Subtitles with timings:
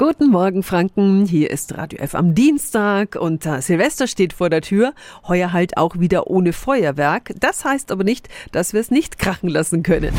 [0.00, 1.26] Guten Morgen, Franken.
[1.26, 4.94] Hier ist Radio F am Dienstag und äh, Silvester steht vor der Tür.
[5.28, 7.34] Heuer halt auch wieder ohne Feuerwerk.
[7.38, 10.14] Das heißt aber nicht, dass wir es nicht krachen lassen können.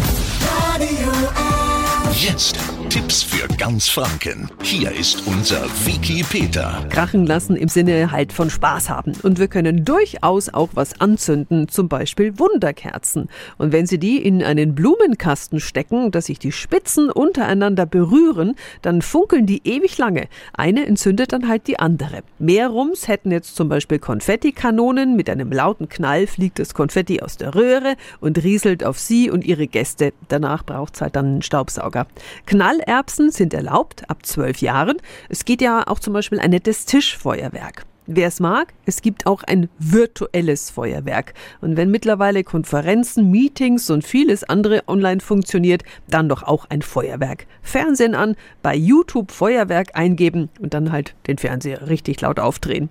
[0.71, 2.23] Radio F.
[2.23, 2.59] Jetzt
[2.91, 4.49] Tipps für ganz Franken.
[4.63, 6.85] Hier ist unser Wiki Peter.
[6.89, 9.13] Krachen lassen im Sinne halt von Spaß haben.
[9.23, 13.29] Und wir können durchaus auch was anzünden, zum Beispiel Wunderkerzen.
[13.57, 19.01] Und wenn Sie die in einen Blumenkasten stecken, dass sich die Spitzen untereinander berühren, dann
[19.01, 20.27] funkeln die ewig lange.
[20.51, 22.23] Eine entzündet dann halt die andere.
[22.39, 25.15] Mehr Rums hätten jetzt zum Beispiel Konfettikanonen.
[25.15, 29.45] Mit einem lauten Knall fliegt das Konfetti aus der Röhre und rieselt auf Sie und
[29.45, 30.11] Ihre Gäste.
[30.27, 32.05] Danach braucht's halt dann einen Staubsauger.
[32.45, 34.97] Knall Knallerbsen sind erlaubt ab zwölf Jahren.
[35.29, 37.85] Es geht ja auch zum Beispiel ein nettes Tischfeuerwerk.
[38.07, 41.33] Wer es mag, es gibt auch ein virtuelles Feuerwerk.
[41.61, 47.45] Und wenn mittlerweile Konferenzen, Meetings und vieles andere online funktioniert, dann doch auch ein Feuerwerk.
[47.61, 52.89] Fernsehen an, bei YouTube Feuerwerk eingeben und dann halt den Fernseher richtig laut aufdrehen.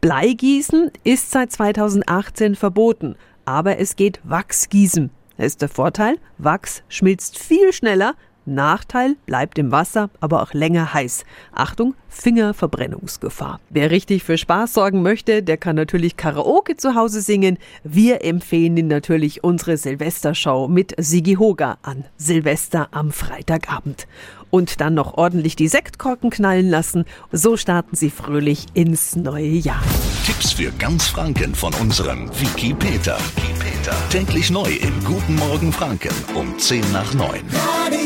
[0.00, 5.10] Bleigießen ist seit 2018 verboten, aber es geht Wachsgießen.
[5.36, 8.14] Da ist der Vorteil, Wachs schmilzt viel schneller
[8.46, 11.24] Nachteil bleibt im Wasser, aber auch länger heiß.
[11.52, 13.60] Achtung, Fingerverbrennungsgefahr.
[13.70, 17.58] Wer richtig für Spaß sorgen möchte, der kann natürlich Karaoke zu Hause singen.
[17.82, 24.06] Wir empfehlen Ihnen natürlich unsere Silvestershow mit Sigi Hoga an Silvester am Freitagabend.
[24.50, 27.04] Und dann noch ordentlich die Sektkorken knallen lassen.
[27.32, 29.82] So starten Sie fröhlich ins neue Jahr.
[30.24, 33.18] Tipps für ganz Franken von unserem Wiki Peter.
[33.34, 33.96] Wiki Peter.
[34.10, 37.28] Täglich neu im Guten Morgen Franken um 10 nach 9.
[37.82, 38.03] Radio